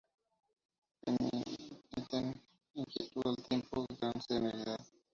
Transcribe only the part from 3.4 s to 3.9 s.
tiempo